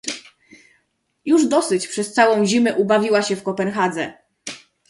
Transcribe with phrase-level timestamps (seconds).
[1.25, 4.13] "już dosyć przez całą zimę ubawiła się w Kopenhadze!"